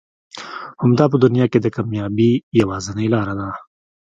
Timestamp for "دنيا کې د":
1.23-1.67